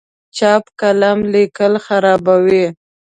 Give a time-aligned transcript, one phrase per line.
[0.37, 2.65] چپ قلم لیکل خرابوي.